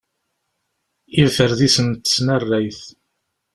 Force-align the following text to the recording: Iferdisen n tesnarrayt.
Iferdisen 1.23 1.87
n 1.93 1.93
tesnarrayt. 2.03 2.81